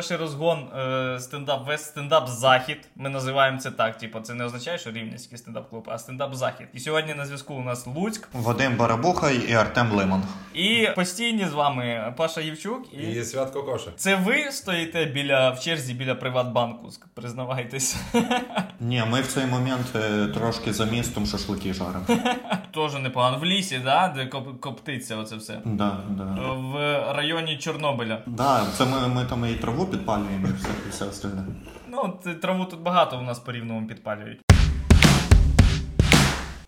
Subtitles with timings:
[0.00, 2.88] перший розгон е, стендап, весь стендап захід.
[2.96, 3.98] Ми називаємо це так.
[3.98, 6.66] Типу, це не означає, що рівненський стендап клуб, а стендап захід.
[6.74, 8.28] І сьогодні на зв'язку у нас Луцьк.
[8.32, 10.22] Вадим Барабуха і Артем Лимон.
[10.54, 12.94] І постійні з вами Паша Євчук.
[12.94, 13.90] І, І свят Кокоша.
[13.96, 16.90] це ви стоїте біля в черзі біля Приватбанку.
[17.14, 17.96] Признавайтесь.
[18.80, 22.04] Ні, ми в цей момент е, трошки за містом шашлики жаримо.
[22.74, 23.38] Теж непогано.
[23.38, 24.08] В лісі, да?
[24.08, 25.60] де коп- коптиться оце все.
[25.64, 26.24] Да, да.
[26.52, 26.74] В
[27.12, 28.22] районі Чорнобиля.
[28.26, 31.44] Да, це ми, ми там і траву підпалюємо і все, і все остальне.
[31.88, 34.40] Ну, траву тут багато у нас по рівному підпалюють.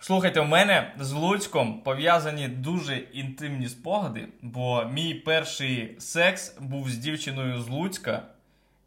[0.01, 6.97] Слухайте, у мене з Луцьком пов'язані дуже інтимні спогади, бо мій перший секс був з
[6.98, 8.23] дівчиною з Луцька,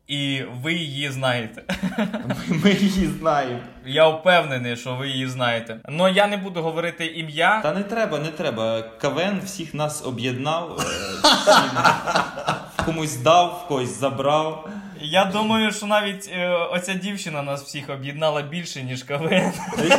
[0.08, 1.64] і ви її знаєте.
[2.64, 3.60] Ми її знаємо.
[3.86, 5.80] Я впевнений, що ви її знаєте.
[5.90, 7.62] Но я не буду говорити ім'я.
[7.62, 8.82] Та не треба, не треба.
[8.82, 10.84] КВН всіх нас об'єднав, е,
[12.86, 14.70] комусь дав, в когось забрав.
[15.02, 19.52] Я думаю, що навіть е, оця дівчина нас всіх об'єднала більше, ніж КВН.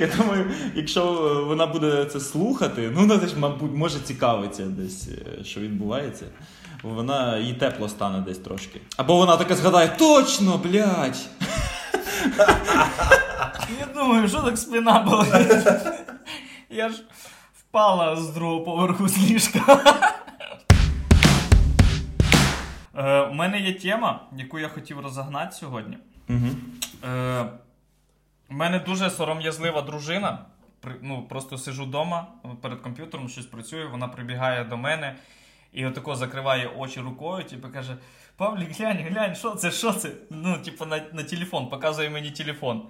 [0.00, 1.04] Я думаю, якщо
[1.48, 6.24] вона буде це слухати, ну вона ж, мабуть, може цікавиться десь, е, що відбувається.
[6.82, 8.80] Вона їй тепло стане десь трошки.
[8.96, 11.18] Або вона така згадає, точно, блядь!
[13.80, 15.66] Я думаю, що так спина болить.
[16.70, 17.02] Я ж
[17.60, 19.78] впала з другого поверху з ліжка.
[22.96, 25.98] Е, У мене є тема, яку я хотів розогнати сьогодні.
[26.28, 26.46] Угу.
[27.04, 27.44] Е,
[28.50, 30.38] У мене дуже сором'язлива дружина.
[30.80, 32.26] При- Ну, просто сижу вдома
[32.62, 35.16] перед комп'ютером, щось працюю, вона прибігає до мене
[35.72, 37.96] і отако закриває очі рукою, типу каже:
[38.36, 40.10] Павлік, глянь, глянь, що це, що це?
[40.30, 42.82] Ну, типу, на, на телефон, показує мені телефон.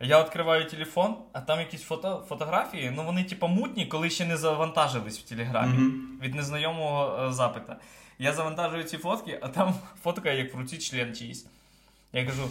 [0.00, 4.36] Я відкриваю телефон, а там якісь фото, фотографії, ну вони типу мутні, коли ще не
[4.36, 6.18] завантажились в телеграмі Мгм.
[6.22, 7.76] від незнайомого е, запита.
[8.18, 11.46] Я завантажую ці фотки, а там фотка, як в руці член чийсь.
[12.12, 12.42] Я кажу,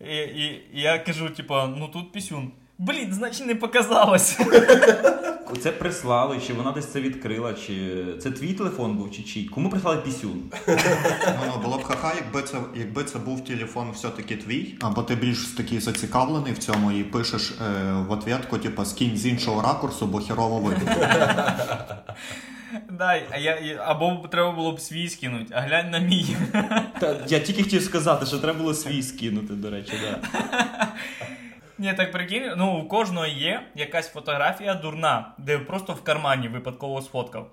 [0.00, 2.52] і, і, і я кажу, типа, ну тут пісюн.
[2.78, 4.38] Блін, значить не показалось.
[5.62, 9.44] Це прислали, чи вона десь це відкрила, чи це твій телефон був, чи чий?
[9.44, 10.42] Кому прислали пісюн?
[11.26, 15.14] Ну, ну, було б ха-ха, якби це, якби це був телефон все-таки твій, або ти
[15.14, 20.06] більш такий зацікавлений в цьому і пишеш е, в ответку, типу, скинь з іншого ракурсу,
[20.06, 20.92] бо херово видно.
[22.90, 26.36] Дай, а я, або треба було б свій скинути, а глянь на мій.
[27.00, 30.18] Та, я тільки хотів сказати, що треба було свій скинути, до речі, да.
[31.80, 37.02] Ні, так прикинь, ну у кожного є якась фотографія дурна, де просто в кармані випадково
[37.02, 37.50] сфоткав.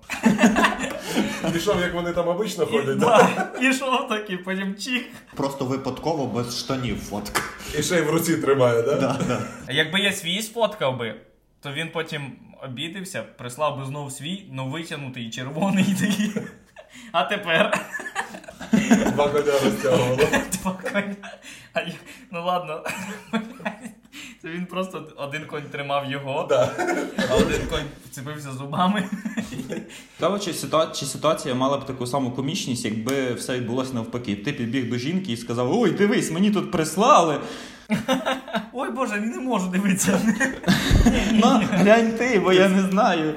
[1.52, 3.28] Пішов, як вони там обично ходять, да?
[3.36, 5.02] да, ішов такий, потім чих.
[5.36, 7.42] Просто випадково без штанів фотка.
[7.78, 8.94] і ще й в руці тримає, да?
[8.94, 9.40] Да, да.
[9.66, 11.14] А Якби я свій сфоткав би,
[11.60, 16.32] то він потім обідився, прислав би знов свій, ну витягнутий червоний такий.
[17.12, 17.80] А тепер.
[19.12, 20.16] Два коня розтягувало.
[20.52, 21.16] Два коня.
[22.30, 22.84] Ну ладно.
[24.42, 26.70] Це він просто один конь тримав його, Да.
[27.30, 29.04] а один конь вцепився зубами.
[30.16, 30.86] Цікаво, чи, ситуа...
[30.86, 34.36] чи ситуація мала б таку саму комічність, якби все відбулося навпаки.
[34.36, 37.40] Ти підбіг до жінки і сказав: Ой, дивись, мені тут прислали.
[38.72, 40.20] Ой Боже, не можу дивитися.
[41.32, 43.34] На, глянь ти, бо я не знаю.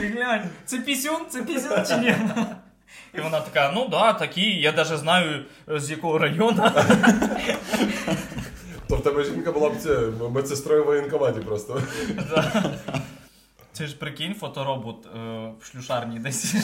[0.00, 2.14] Ти глянь, це пісюн, це пісюн чи ні?
[3.14, 6.62] І вона така, ну да, такий, я навіть знаю з якого району.
[8.88, 11.82] То в тебе жінка була б це, медсестрою в воєнкоматі просто.
[13.72, 15.18] Це ж прикинь, фоторобот е,
[15.60, 16.54] в шлюшарні десь.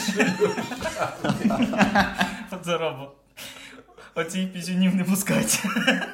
[2.49, 3.09] фоторобот.
[4.15, 5.63] Оці пісюнів не пускать.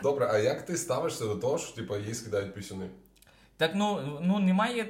[0.03, 2.85] Добре, а як ти ставишся до того, що типу, їй скидають пісюни?
[3.57, 4.87] Так ну, ну немає,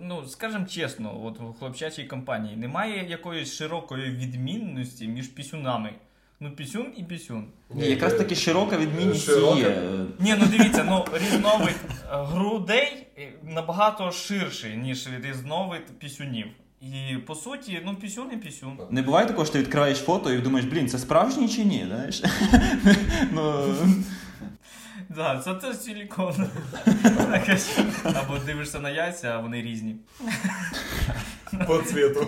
[0.00, 5.94] ну скажем чесно, от у хлопчачій компанії немає якоїсь широкої відмінності між пісюнами.
[6.44, 7.44] Ну, пісюн і пісюн.
[7.70, 9.58] Ні, якраз таки широка відмінність Широка?
[9.58, 9.82] є.
[10.18, 16.46] Ні, ну дивіться, ну різновид е, грудей е, набагато ширший, ніж різновид пісюнів.
[16.80, 18.78] І по суті, ну пісюн і пісюн.
[18.90, 21.84] Не буває такого, що ти відкриваєш фото і думаєш, блін, це справжній чи ні?
[21.88, 22.22] Знаєш?
[23.32, 23.74] ну,
[25.08, 26.46] Да, це теж силікон.
[28.04, 29.96] Або дивишся на яйця, а вони різні.
[31.66, 32.26] По цвіту.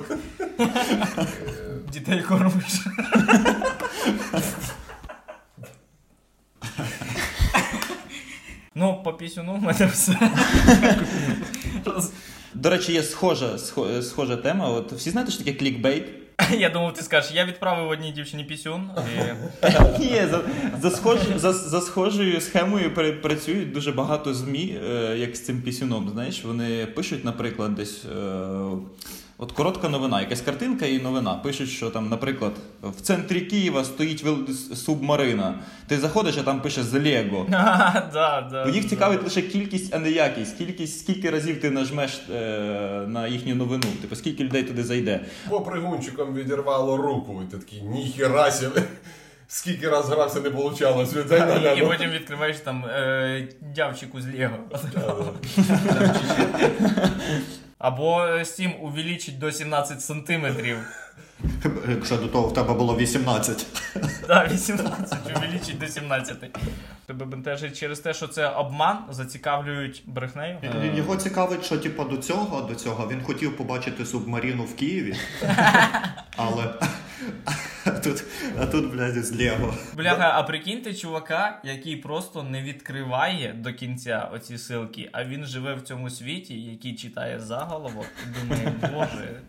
[1.92, 2.86] Дітей кормиш.
[8.74, 10.30] Ну, по пісюну в мене все.
[12.54, 13.58] До речі, є схожа,
[14.02, 14.68] схожа тема.
[14.68, 16.04] От всі знаєте, що таке клікбейт?
[16.58, 18.90] Я думав, ти скажеш, я відправив одній дівчині пісюн.
[20.00, 20.04] І...
[20.04, 20.40] Є, за,
[20.82, 26.10] за, схож, за, за схожою схемою працюють дуже багато ЗМІ, е, як з цим пісюном.
[26.12, 28.04] Знаєш, вони пишуть, наприклад, десь.
[29.38, 31.34] От коротка новина, якась картинка і новина.
[31.34, 32.52] Пишуть, що там, наприклад,
[32.82, 34.24] в центрі Києва стоїть
[34.74, 35.58] субмарина.
[35.86, 37.38] Ти заходиш, а там пише з Лего.
[38.72, 38.88] Їх да.
[38.88, 40.58] цікавить лише кількість, а не якість.
[40.58, 45.20] Кількість, скільки разів ти нажмеш е, на їхню новину, типу, скільки людей туди зайде.
[45.48, 48.66] По пригунчикам відірвало руку, і ти такий, ніхіра сі.
[49.48, 51.32] Скільки раз грався не получалось, від
[51.78, 54.58] І потім відкриваєш там е, дявчику з Лего.
[57.78, 60.78] Або з цим увеличить до 17 сантиметрів.
[61.88, 63.66] Якщо до того в тебе було 18.
[64.26, 66.58] Так, 18, увеличить до 17.
[67.06, 70.58] Тебе бентежить через те, що це обман, зацікавлюють брехнею.
[70.62, 75.16] Е, Його цікавить, що типу, до цього, до цього він хотів побачити субмаріну в Києві,
[76.36, 76.74] але
[78.04, 78.24] тут,
[78.60, 79.74] а тут, блядь, з Лего.
[79.96, 85.74] Бляха, а прикиньте чувака, який просто не відкриває до кінця оці силки, а він живе
[85.74, 89.40] в цьому світі, який читає заголовок і думає, боже,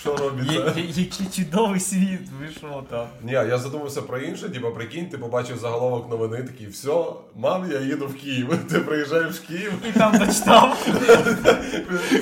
[0.00, 0.52] Що робиться?
[0.52, 3.06] я- який чудовий світ, ви що там?
[3.22, 7.04] Ні, я задумався про інше, типа, прикинь, ти побачив заголовок новини, такий, все,
[7.36, 8.58] мам, я їду в Київ.
[8.70, 10.86] Ти приїжджаєш в Київ, І там дочитав.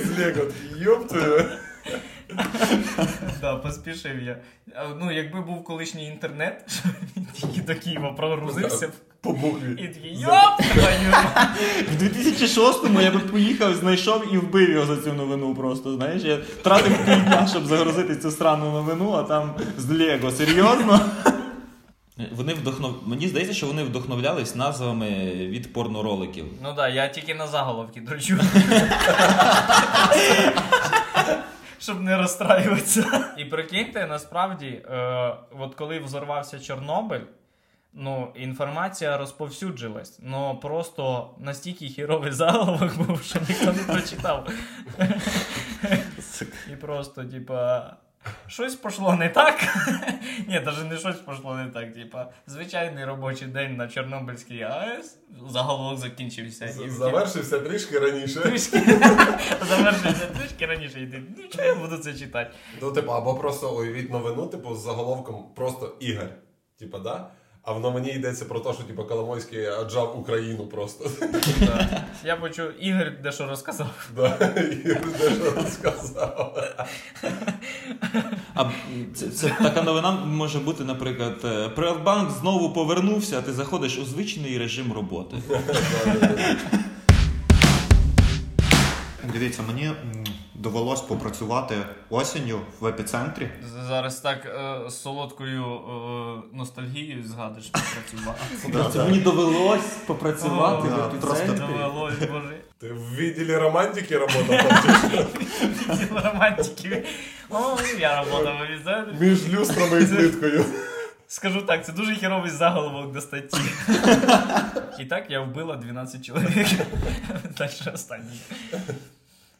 [0.04, 0.50] з Лего.
[3.40, 4.36] Да, поспішив я.
[5.00, 6.82] Ну, якби був колишній інтернет,
[7.16, 8.88] він тільки до Києва прогрузився.
[9.78, 10.60] І такий йоп!
[11.92, 15.94] В 2006-му я би поїхав, знайшов і вбив його за цю новину просто.
[15.94, 20.30] Знаєш, я тратив півдня, щоб загрузити цю странну новину, а там з Лего.
[20.30, 21.00] Серйозно?
[22.36, 22.94] Вони вдохнов...
[23.06, 26.44] Мені здається, що вони вдохновлялись назвами від порнороликів.
[26.62, 28.38] Ну да, я тільки на заголовки дрочу.
[31.86, 33.34] Щоб не розстраюватися.
[33.38, 37.24] І прикиньте, насправді, е, от коли взорвався Чорнобиль,
[37.92, 40.18] ну, інформація розповсюджилась.
[40.22, 44.48] Ну просто настільки хіровий заголовок був, що ніхто не прочитав.
[46.72, 47.92] І просто, типа.
[48.46, 49.60] Щось пошло не так.
[50.48, 51.94] Ні, навіть не щось пошло не так.
[51.94, 55.18] Типа, звичайний робочий день на Чорнобильській АЕС.
[55.50, 56.64] Заголовок закінчився.
[56.64, 58.40] І Завершився трішки раніше.
[58.40, 58.78] трішки
[59.68, 61.22] завершився трішки раніше йти.
[61.36, 62.50] Ну, чого я буду це читати?
[62.82, 66.28] Ну, типу, або просто уявіть новину, типу, з заголовком просто Ігор.
[66.78, 67.30] Типа, да?
[67.68, 71.10] А в новині йдеться про те, що типу, Коломойський аджав Україну просто.
[72.24, 74.08] Я почув, Ігор дещо розказав.
[74.84, 76.58] Ігор дещо розказав.
[78.54, 78.64] А
[79.14, 84.04] це, це така новина може бути, наприклад, е, Приватбанк знову повернувся, а ти заходиш у
[84.04, 85.36] звичний режим роботи.
[89.32, 89.90] Дивіться, мені
[90.66, 91.74] довелось попрацювати
[92.10, 93.48] осінню в епіцентрі.
[93.88, 97.70] Зараз так е, з солодкою е, ностальгією згадуєш.
[98.92, 101.20] Це мені довелось попрацювати в епіцентрі.
[101.20, 102.56] просто- Довелось, боже.
[102.78, 104.20] Ти в відділі романтики?
[105.98, 107.04] Ці романтики.
[107.50, 109.26] О, я работав в епіцентрі.
[109.26, 110.64] між люстрами і плиткою.
[111.28, 113.60] Скажу так, це дуже херовий заголовок до статті.
[114.98, 116.66] І так я вбила 12 чоловік.
[117.58, 118.40] Далі останній.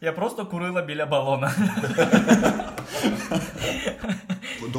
[0.01, 1.53] Я просто курила біля балона.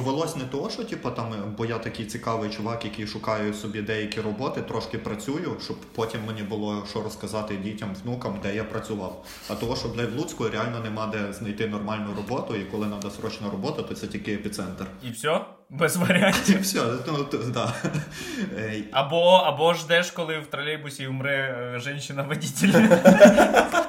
[0.07, 4.21] Довелось не того, що типу, там, бо я такий цікавий чувак, який шукає собі деякі
[4.21, 9.25] роботи, трошки працюю, щоб потім мені було що розказати дітям, внукам, де я працював.
[9.49, 13.11] А того, що блядь, в Луцьку реально нема де знайти нормальну роботу, і коли треба
[13.11, 14.85] срочна робота, то це тільки епіцентр.
[15.03, 16.55] І все, без варіантів.
[16.59, 17.73] І все, ну т- да.
[18.57, 21.35] Е, Або, або ждеш, коли в тролейбусі вмре
[21.75, 22.73] е, жінка-водитель.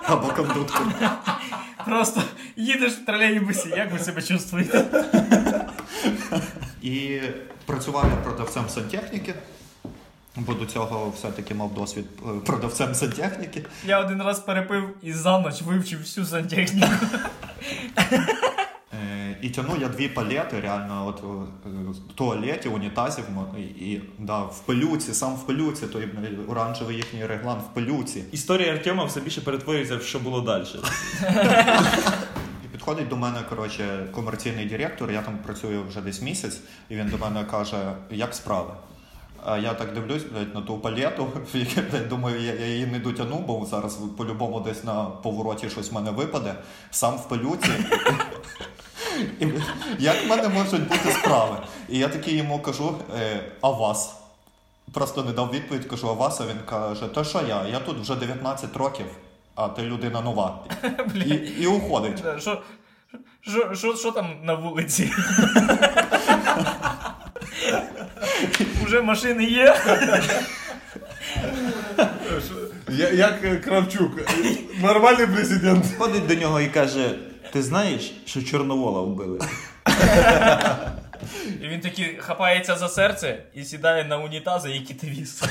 [0.02, 0.82] Або кондуктор.
[1.86, 2.22] Просто
[2.56, 4.84] їдеш в тролейбусі, як ви себе чувствуєте?
[6.88, 7.20] І
[7.66, 9.34] працював я продавцем сантехніки.
[10.36, 13.64] Бо до цього все-таки мав досвід е, продавцем сантехніки.
[13.86, 16.88] Я один раз перепив і за ніч вивчив всю сантехніку.
[18.92, 21.22] Е, І тягну я дві палети, реально, от
[21.66, 23.24] е, в туалеті, унітазів,
[23.80, 26.08] і, да, в пилюці, сам в пилюці, той
[26.48, 28.24] оранжевий їхній реглан в пилюці.
[28.32, 30.64] Історія Артема все більше перетворюється в що було далі.
[32.78, 37.18] Підходить до мене, коротше, комерційний директор, я там працюю вже десь місяць, і він до
[37.18, 38.70] мене каже, як справи?
[39.44, 41.28] А я так дивлюсь, блядь, на ту палету,
[42.10, 46.10] думаю, я, я її не дотягну, бо зараз по-любому десь на повороті щось в мене
[46.10, 46.54] випаде,
[46.90, 47.70] сам в пилюці.
[49.40, 49.46] І,
[49.98, 51.56] як в мене можуть бути справи?
[51.88, 54.16] І я такий йому кажу, е, а вас?
[54.92, 57.68] Просто не дав відповідь, кажу, а вас, а він каже, то що я?
[57.68, 59.06] Я тут вже 19 років.
[59.58, 60.58] А ти людина нова.
[61.14, 61.28] І,
[61.60, 62.20] і уходить.
[62.22, 62.62] Да, Що,
[63.40, 65.12] що, що, що там на вулиці?
[68.84, 69.76] Уже машини є.
[72.88, 74.12] Я, як е, Кравчук.
[74.82, 75.84] Нормальний президент.
[75.98, 77.14] Ходить до нього і каже:
[77.52, 79.38] Ти знаєш, що Чорновола вбили?
[81.62, 85.42] І він такий хапається за серце і сідає на унітази, які ти віз.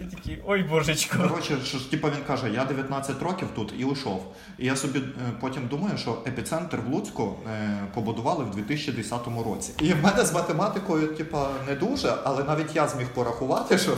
[0.00, 1.18] І такий, ой божечко.
[1.18, 4.34] Коротше, що типу він каже, я 19 років тут і ушов.
[4.58, 9.72] І я собі е, потім думаю, що епіцентр в Луцьку е, побудували в 2010 році.
[9.80, 13.96] І в мене з математикою, типа, не дуже, але навіть я зміг порахувати, що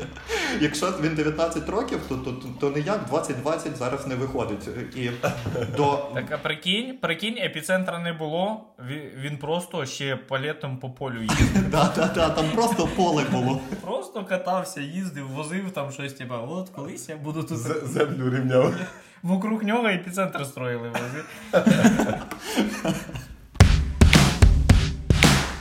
[0.60, 4.68] якщо він 19 років, то, то, то, то ніяк 2020 зараз не виходить.
[4.96, 5.10] І
[5.76, 8.64] до Так, а прикинь, прикинь, епіцентра не було.
[9.22, 11.70] Він, просто ще палетом по полю їздив.
[11.70, 13.60] да, да, да, там просто поле було.
[13.80, 17.58] Просто катався, їздив, возив там щось, типа, от колись я буду тут.
[17.58, 18.74] З- Землю рівняв.
[19.22, 20.88] Вокруг нього епіцентр строїли.
[20.88, 21.24] возив.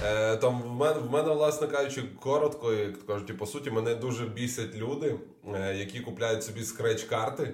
[0.06, 3.72] Е, там в мене, в мене, власне кажучи, коротко, як то кажуть, і, по суті,
[3.72, 5.16] мене дуже бісять люди,
[5.56, 7.54] е, які купляють собі скреч-карти.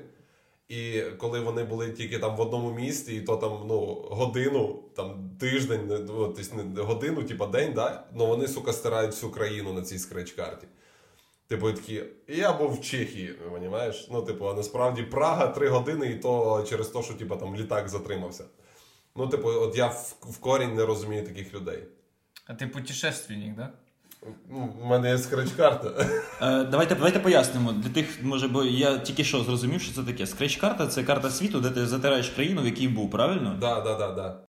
[0.70, 3.78] І коли вони були тільки там в одному місті, і то там ну,
[4.12, 8.04] годину, там тиждень, не- ну, тобто не годину, типа день, да?
[8.16, 10.68] ну вони, сука, стирають всю країну на цій скреч-карті.
[11.54, 14.08] Типу, такі, я був в Чехії, розумієш?
[14.12, 17.90] Ну, типу, а насправді Прага три години, і то через те, що типу, там літак
[17.90, 18.44] затримався.
[19.16, 21.84] Ну, типу, от я в, в корінь не розумію таких людей.
[22.48, 23.70] А ти путешественник, да?
[24.50, 25.90] Ну, у мене є скреч-карта.
[26.42, 30.28] Е, давайте, давайте пояснимо для тих, може, бо я тільки що зрозумів, що це таке.
[30.28, 33.58] Скреч-карта це карта світу, де ти затираєш країну, в якій був, правильно?
[33.62, 34.30] Да, да, да, да.
[34.30, 34.53] В,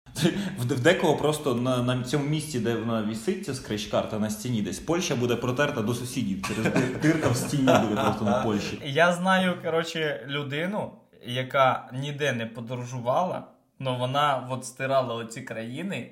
[0.57, 4.79] в декого просто на, на цьому місці, де вона вісить, ця скреч-карта на стіні десь.
[4.79, 6.45] Польща буде протерта до сусідів.
[6.47, 6.65] Через
[7.01, 8.81] дирка в стіні буде просто на Польщі.
[8.85, 10.91] Я знаю, коротше, людину,
[11.25, 13.43] яка ніде не подорожувала,
[13.79, 16.11] але вона от стирала оці країни.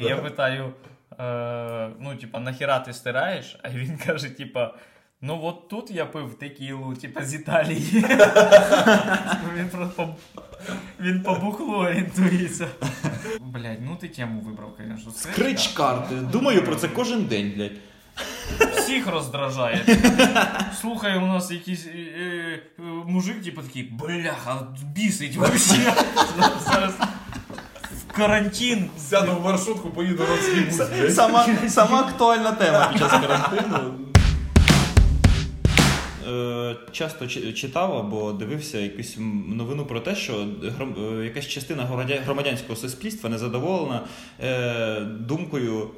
[0.00, 0.72] І я питаю:
[1.18, 3.58] е, ну, типа, нахіра ти стираєш?
[3.62, 4.74] А він каже, типа.
[5.22, 8.04] Ну от тут я пив текілу, типа з Італії.
[9.56, 10.14] він просто
[11.00, 12.66] він по бухлу орієнтується.
[13.40, 15.12] Блять, ну ти тему вибрав, звісно.
[15.12, 16.14] Скреч-карти.
[16.14, 17.72] Думаю про це кожен день, блядь.
[18.76, 19.84] Всіх роздражає.
[20.80, 25.94] Слухай, у нас якийсь е, е, мужик, типу такий, бляха, бісить вообще.
[26.66, 26.92] Зараз
[28.08, 28.90] в карантин.
[28.98, 30.24] Сяду в маршрутку, поїду.
[31.10, 33.94] Сама, сама актуальна тема під час карантину.
[36.26, 39.16] Е, Часто читав або дивився якусь
[39.48, 40.46] новину про те, що
[40.98, 41.88] е, якась частина
[42.24, 44.00] громадянського суспільства незадоволена
[44.40, 45.90] е, думкою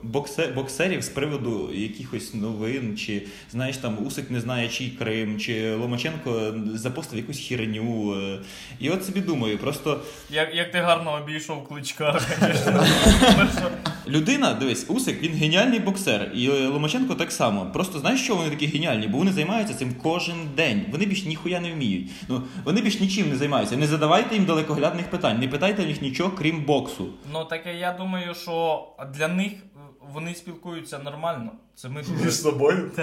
[0.54, 6.54] боксерів з приводу якихось новин, чи знаєш там Усик не знає, чий Крим, чи Ломаченко
[6.74, 8.14] запостив якусь херню.
[8.14, 8.38] е.
[8.80, 12.20] І от собі думаю, просто Як, як ти гарно обійшов кличка.
[14.08, 17.70] Людина, дивись, Усик, він геніальний боксер, і Ломаченко так само.
[17.72, 19.06] Просто знаєш, що вони такі геніальні?
[19.06, 20.86] Бо вони займаються цим кожен день.
[20.90, 22.10] Вони більш ніхуя не вміють.
[22.28, 23.76] Ну вони більш нічим не займаються.
[23.76, 27.08] Не задавайте їм далекоглядних питань, не питайте їх нічого, крім боксу.
[27.32, 29.56] Ну таке я думаю, що для них е,
[30.14, 31.50] вони спілкуються нормально.
[31.74, 32.90] Це ми Між дуже, собою?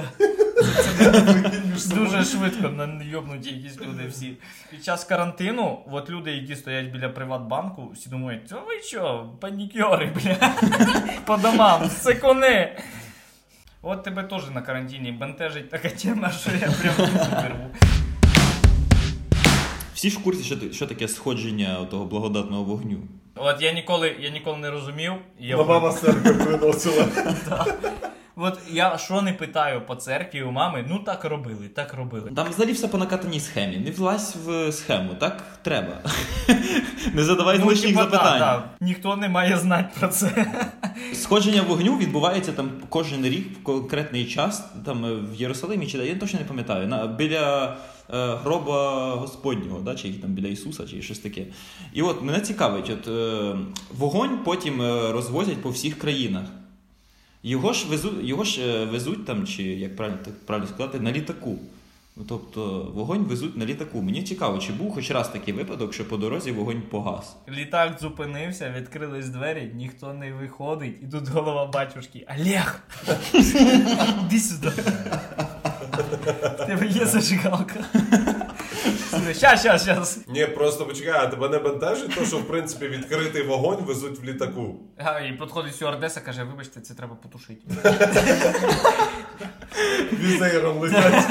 [1.95, 4.37] дуже швидко найобнуті якісь люди всі.
[4.71, 10.35] Під час карантину, от люди, які стоять біля Приватбанку, всі думають, ви що, панікьори, бля,
[11.25, 12.77] по домам, секуни.
[13.87, 16.95] От тебе теж на карантині бентежить така тема, що я прям
[17.43, 17.71] вирву.
[19.93, 22.97] Всі ж в курсі, що, що таке сходження того благодатного вогню.
[23.35, 25.13] От я ніколи, я ніколи не розумів.
[25.39, 25.99] Я мама з
[26.45, 27.05] приносила.
[28.37, 32.31] От я що не питаю по церкві у мами, ну так робили, так робили.
[32.35, 33.77] Там взагалі все по накатаній схемі.
[33.77, 36.01] Не влазь в схему, так треба.
[37.13, 38.39] Не задавай лишніх типа, запитань.
[38.39, 38.63] да, да.
[38.85, 40.51] Ніхто не має знати про це.
[41.13, 46.07] Сходження вогню відбувається там кожен рік в конкретний час, там е, в Єрусалимі чи де,
[46.07, 46.87] я точно не пам'ятаю.
[46.87, 47.77] На, біля
[48.13, 51.45] е, гроба Господнього, да, чи там біля Ісуса, чи щось таке.
[51.93, 53.55] І от мене цікавить, от е,
[53.97, 56.43] вогонь потім е, розвозять по всіх країнах.
[57.45, 61.11] Його ж везуть, його ж е, везуть там, чи як правильно так правильно сказати, на
[61.11, 61.59] літаку.
[62.15, 64.01] Ну, Тобто вогонь везуть на літаку.
[64.01, 67.35] Мені цікаво, чи був хоч раз такий випадок, що по дорозі вогонь погас.
[67.49, 72.27] Літак зупинився, відкрились двері, ніхто не виходить, і тут голова батюшки.
[72.39, 72.81] Олег!
[74.25, 74.71] Іди сюди.
[76.67, 77.85] Тебе є зажигалка.
[79.33, 80.19] Щас, щас, щас.
[80.27, 84.23] Ні, просто почекай, а тебе не бентежить, то що в принципі відкритий вогонь везуть в
[84.23, 84.75] літаку.
[84.97, 87.61] А, і підходить стюардеса, каже, вибачте, це треба потушити.
[90.13, 91.29] Візейром летять.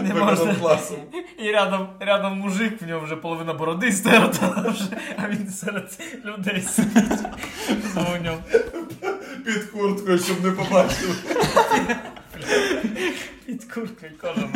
[0.00, 0.54] Не можна.
[0.54, 0.96] класом.
[1.38, 4.74] І рядом, рядом мужик, в нього вже половина бороди стерта,
[5.16, 7.18] а він серед людей сидить
[7.92, 8.38] з вогнем.
[9.44, 11.14] Під курткою, щоб не побачили.
[13.80, 14.48] Курткою кожану.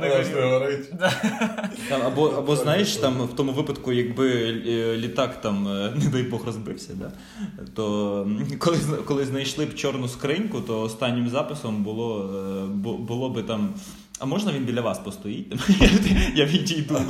[0.00, 0.58] Не горіло.
[0.58, 0.90] горить.
[1.88, 4.30] Там, або, або знаєш, там в тому випадку, якби
[4.66, 7.12] е, літак там, е, не дай Бог, розбився, да?
[7.74, 13.74] то коли, коли знайшли б чорну скриньку, то останнім записом було, е, було би там.
[14.18, 15.52] А можна він біля вас постоїть?
[15.80, 15.88] Я,
[16.34, 17.00] я відійду.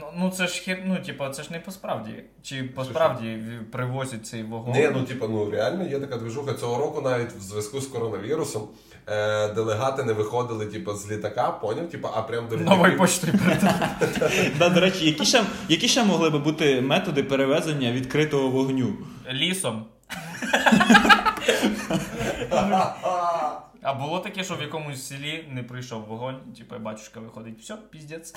[0.00, 2.24] Ну, ну це ж хер, ну, типа, це ж не по справді.
[2.42, 3.38] Чи по справді
[3.72, 4.74] привозять цей вогонь?
[4.74, 6.52] Ні, ну типа, ну реально є така движуха.
[6.54, 8.68] Цього року навіть в зв'язку з коронавірусом
[9.08, 11.88] е, делегати не виходили, типа, з літака, поняв?
[11.90, 12.98] Типа, а прям до літаків.
[12.98, 13.74] поштою передали.
[14.58, 18.94] Да, до речі, які ще, які ще могли би бути методи перевезення відкритого вогню?
[19.32, 19.84] Лісом.
[23.88, 28.34] А було таке, що в якомусь селі не прийшов вогонь, типу, батюшка виходить, все, піздець.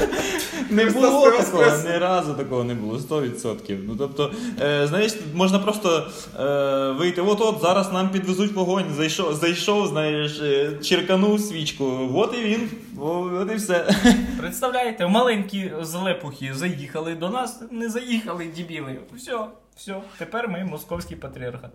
[0.70, 3.78] Не було такого, ні разу такого не було, 100%.
[3.86, 9.86] Ну тобто, е, знаєш, можна просто е, вийти, от-от, зараз нам підвезуть вогонь, зайшов, зайшов,
[9.86, 13.94] знаєш, е, черканув свічку, от і він, от і все.
[14.40, 18.98] Представляєте, маленькі злепухи заїхали до нас, не заїхали, дібіли.
[19.16, 19.38] Все,
[19.76, 21.70] все, тепер ми московський патріархат.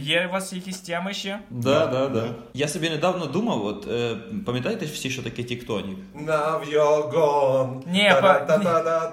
[0.03, 1.39] Є у вас якісь теми ще?
[1.51, 2.25] Да, да, да.
[2.55, 4.17] Я собі недавно думав, от е,
[4.47, 5.99] пам'ятаєте всі, що таке тектонік?
[6.27, 7.83] Now you're gone.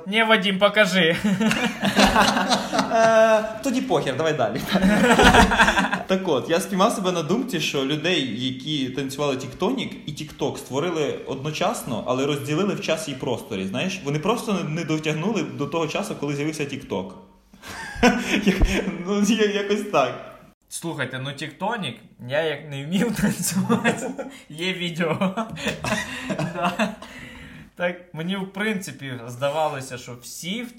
[0.08, 1.15] Ні, Вадім, покажи.
[2.91, 4.62] Е, тоді похер, давай далі.
[6.08, 11.20] так от, я спіймав себе на думці, що людей, які танцювали тектонік і тікток створили
[11.27, 13.67] одночасно, але розділили в часі і просторі.
[13.67, 17.15] Знаєш, вони просто не- не дотягнули до того часу, коли з'явився тікток.
[19.08, 20.37] ну, я- якось так.
[20.69, 21.97] Слухайте, ну Тіктонік,
[22.27, 24.09] я як не вмів танцювати,
[24.50, 25.36] є відео.
[27.77, 30.71] Так, мені в принципі здавалося, що всі в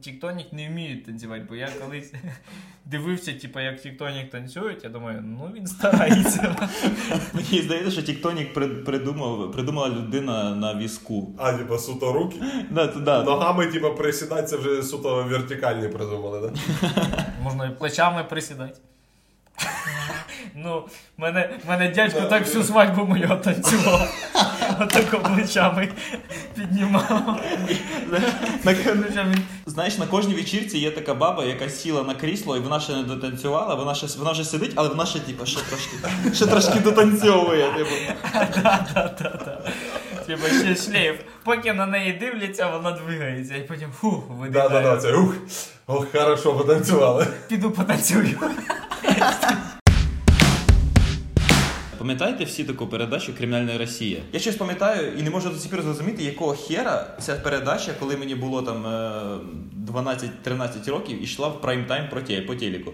[0.00, 2.12] Тіктонік не вміють танцювати, бо я колись
[2.84, 6.68] дивився, типу, як Тіктонік танцюють, я думаю, ну він старається.
[7.32, 11.34] Мені здається, що тіктонік придумав, придумала людина на візку.
[11.38, 12.36] А, типа, суто руки.
[12.70, 13.22] Да, да.
[13.22, 16.52] Ногами, типа, присідати, це вже суто вертикальні придумали, да?
[17.42, 18.80] Можна і плечами присідати.
[20.54, 20.84] Ну,
[21.16, 24.08] мене, мене дядько так всю свадьбу мою танцював.
[24.80, 25.88] Отако плечами
[26.54, 27.40] піднімав.
[29.66, 33.02] Знаєш, на кожній вечірці є така баба, яка сіла на крісло, і вона ще не
[33.02, 35.96] дотанцювала, вона ще вона вже сидить, але вона ще типу, ще трошки,
[36.34, 37.72] ще трошки дотанцьовує.
[37.72, 37.90] Типу.
[40.26, 41.20] Типа ще шлейф.
[41.44, 43.56] Поки на неї дивляться, вона двигається.
[43.56, 44.68] І потім фу, видихає.
[44.68, 45.34] Да-да-да, це ух.
[45.86, 47.26] Ох, хорошо, потанцювали.
[47.48, 48.38] Піду потанцюю.
[51.98, 54.18] Пам'ятаєте всі таку передачу Кримінальна Росія?
[54.32, 58.16] Я щось пам'ятаю і не можу до сих пір зрозуміти, якого хера ця передача, коли
[58.16, 59.38] мені було там е,
[59.92, 62.92] 12-13 років, йшла в прайм-тайм по телеку.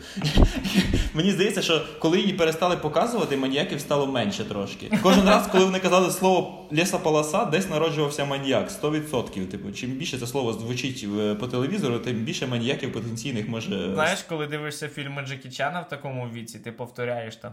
[1.15, 4.99] Мені здається, що коли її перестали показувати, маніяків стало менше трошки.
[5.03, 9.47] Кожен раз, коли вони казали слово лісополоса, десь народжувався маніяк 100%.
[9.47, 13.91] Типу, чим більше це слово звучить в- по телевізору, тим більше маніяків потенційних може.
[13.95, 17.53] Знаєш, коли дивишся фільми Джекі Чана в такому віці, ти повторяєш там,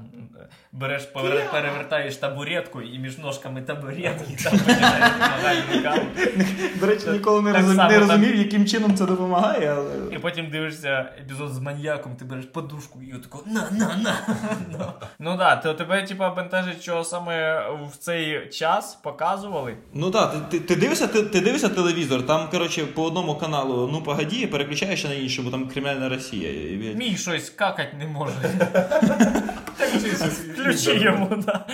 [0.71, 5.13] береш, пере- перевертаєш табуретку і між ножками табуретки там починаєш.
[6.79, 10.15] До речі, ніколи не, розумів, яким чином це допомагає, але.
[10.15, 14.15] І потім дивишся епізод з маньяком, ти береш подушку і отако на на на.
[15.19, 17.59] Ну то тебе типа бентежить, що саме
[17.91, 19.77] в цей час показували.
[19.93, 23.89] Ну так, ти, ти, ти, дивишся, ти, ти дивишся телевізор, там, коротше, по одному каналу,
[23.93, 26.49] ну погоді, переключаєш на інший, бо там кримінальна Росія.
[26.51, 28.33] І- Мій щось какать не може.
[30.53, 31.65] Включи йому, да.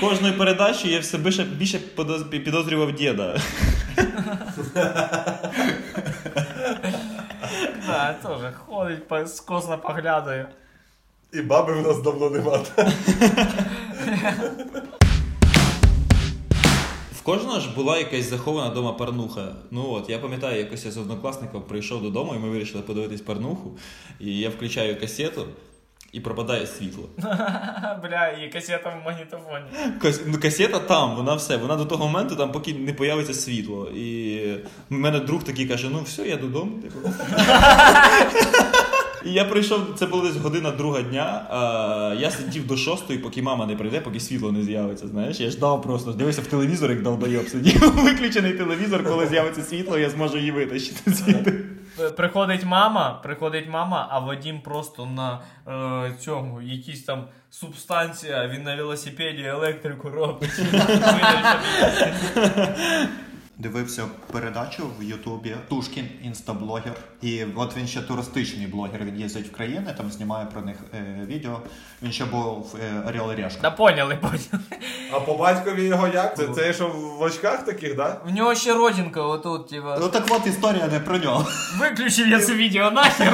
[0.00, 1.78] Кожної передачі я все більше, більше
[2.30, 3.36] підозрював діда.
[7.86, 10.48] Да, теж ходить, по- скосно поглядає.
[11.32, 12.58] І баби в нас давно нема.
[17.30, 19.54] Кожного ж була якась захована дома порнуха.
[19.70, 23.78] Ну от, я пам'ятаю, якось я з однокласником прийшов додому, і ми вирішили подивитись порнуху.
[24.20, 25.46] І я включаю касету.
[26.12, 27.08] І пропадає світло.
[28.02, 29.64] Бля, і касета в магнітофоні.
[30.02, 31.56] Кас- ну, касета там, вона все.
[31.56, 33.86] Вона до того моменту, там, поки не появиться світло.
[33.86, 34.40] І
[34.90, 36.82] в мене друг такий каже: ну все, я додому.
[36.82, 36.98] Типу.
[39.24, 41.46] І я прийшов, це було десь година друга дня.
[41.50, 45.08] А я сидів до шостої, поки мама не прийде, поки світло не з'явиться.
[45.08, 47.94] Знаєш, я ждав просто, дивився в телевізор, як долбойоб сидів.
[48.04, 51.64] Виключений телевізор, коли з'явиться світло, я зможу її витащити звідти.
[52.16, 55.40] Приходить мама, приходить мама, а Вадім просто на
[56.06, 60.50] е, цьому, якісь там субстанція, він на велосипеді електрику робить.
[63.60, 66.92] Дивився передачу в Ютубі Тушкін, інстаблогер.
[67.22, 69.04] І от він ще туристичний блогер.
[69.04, 71.60] Він їздить в країни, там знімає про них е, відео.
[72.02, 73.60] Він ще був в е, Орел і Решка.
[73.62, 74.64] Да поняли, поняли.
[75.12, 76.36] А по батькові його як?
[76.36, 78.16] Це, це що в очках таких, да?
[78.24, 79.98] В нього ще родинка отут, типа.
[80.00, 81.46] Ну так от історія не про нього.
[81.78, 83.32] Виключив я це відео нахер.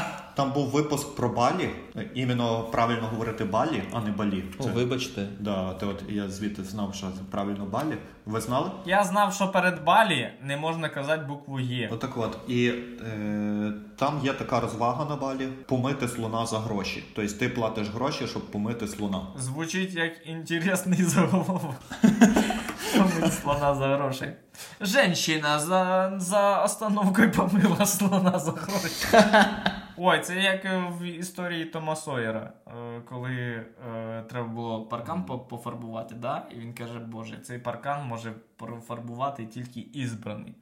[0.38, 1.70] Там був випуск про Балі.
[2.14, 4.44] Іменно правильно говорити Балі, а не Балі.
[4.58, 5.28] О, Це- вибачте.
[5.40, 7.98] Да, ти от я звідти знав, що це правильно Балі.
[8.26, 8.70] Ви знали?
[8.86, 11.88] Я знав, що перед Балі не можна казати букву Є.
[11.92, 12.38] Отак от.
[12.48, 17.04] І е, там є така розвага на Балі помити слона за гроші.
[17.16, 19.26] Тобто ти платиш гроші, щоб помити слона.
[19.38, 21.74] Звучить як інтересний заголовок.
[22.98, 24.32] Помить слона за гроші.
[24.80, 29.06] Женщина за, за остановкою помила слона за гроші.
[30.00, 32.70] Ой, це як е, в історії Тома Сойера, е,
[33.08, 33.64] коли е,
[34.30, 36.46] треба було паркан пофарбувати, да?
[36.50, 40.54] і він каже, боже, цей паркан може пофарбувати тільки ізбраний.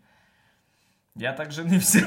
[1.16, 2.06] Я так женився.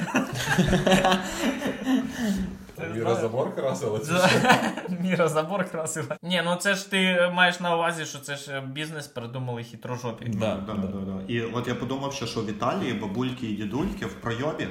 [2.96, 4.00] Віра забор красила?
[4.00, 6.18] чи Міра забор красила.
[6.22, 10.26] Ні, ну це ж ти маєш на увазі, що це ж бізнес придумали хитрожопі.
[10.26, 10.64] Да.
[11.28, 14.68] І от я подумав, що, в Італії бабульки і дідульки в пройобі,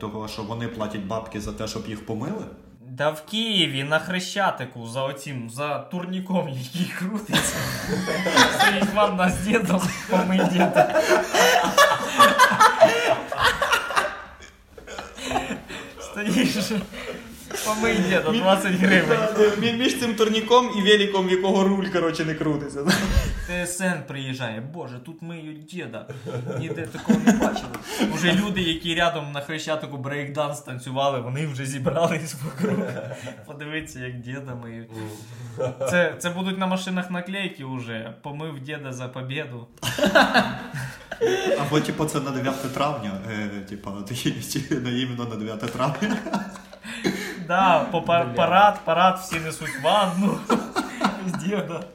[0.00, 2.44] того, що вони платять бабки за те, щоб їх помили.
[2.80, 7.56] Да в Києві на Хрещатику за оцім, за турніком, який крутиться.
[8.58, 11.02] Стоїть ванна з дідом, помий діда.
[16.00, 16.56] Стоїш,
[17.66, 19.78] помий діда, 20 гривень.
[19.78, 22.80] Між цим турніком і великом, в якого руль, коротше, не крутиться.
[23.46, 26.06] ТСН приїжджає, боже, тут миють діда.
[26.58, 27.68] Ніде такого не бачили.
[28.14, 32.86] Уже люди, які рядом на Хрещатику брейкданс танцювали, вони вже зібрались вокруг.
[33.46, 34.90] Подивіться, як діда миють.
[35.90, 38.14] Це, це будуть на машинах наклейки уже.
[38.22, 39.66] Помив діда за побіду.
[41.60, 43.12] Або, типу, це на 9 травня.
[43.32, 43.90] Е, типу,
[44.70, 46.16] на іменно на 9 травня.
[47.46, 50.38] Да, по парад, парад, всі несуть ванну.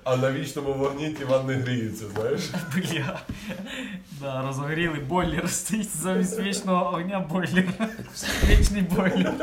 [0.04, 2.42] А на вічному вогні Іван не гріється, знаєш?
[2.76, 3.20] Бля.
[4.22, 7.66] Да, розогріли бойлер стоїть замість вічного огня бойлер.
[8.46, 9.34] Вічний бойлер.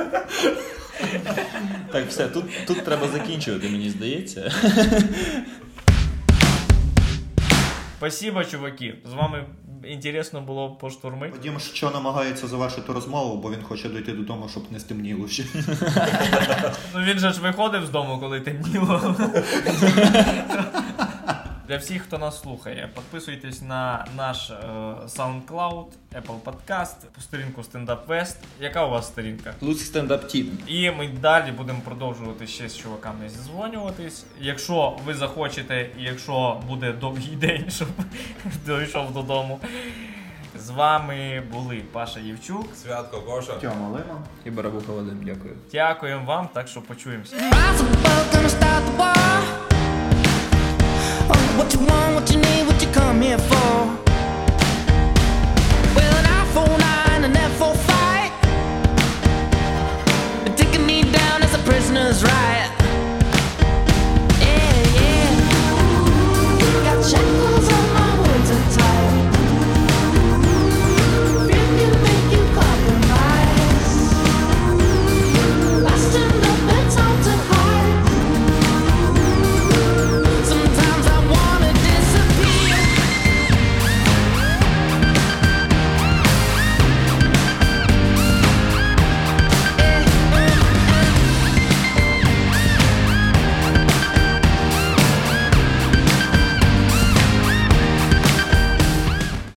[1.92, 4.53] Так, все, тут, тут треба закінчувати, мені здається.
[7.97, 8.94] Спасибо, чуваки.
[9.11, 9.44] З вами
[9.85, 11.33] інтересно було поштурмити.
[11.37, 15.45] Подім що намагається завершити розмову, бо він хоче дойти додому, щоб не стемніло ще.
[16.95, 19.17] Ну він же ж виходив з дому, коли темніло.
[21.69, 24.55] Для всіх, хто нас слухає, підписуйтесь на наш е,
[25.07, 28.37] SoundCloud, Apple Podcast, сторінку Stand Up West.
[28.61, 29.55] Яка у вас сторінка?
[29.61, 30.53] Луцький стендап тіп.
[30.67, 34.25] І ми далі будемо продовжувати ще з чуваками зізвонюватись.
[34.41, 37.89] Якщо ви захочете, і якщо буде довгий день, щоб
[38.67, 39.61] дійшов додому.
[40.59, 42.67] З вами були Паша Євчук.
[42.77, 43.53] Святко, Гоша.
[43.53, 44.25] Тьома Лимон.
[44.45, 45.55] І Барабуха Вадим, дякую.
[45.73, 47.37] Дякуємо вам, так що почуємося.
[47.37, 49.58] Impossible, gonna stop the war.
[51.59, 54.08] What you want, what you need, what you come here for.